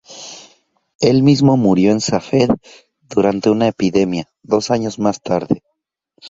Él 0.99 1.21
mismo 1.21 1.57
murió 1.57 1.91
en 1.91 2.01
Safed, 2.01 2.49
durante 3.03 3.51
una 3.51 3.67
epidemia, 3.67 4.27
dos 4.41 4.71
años 4.71 4.97
más 4.97 5.21
tarde. 5.21 5.61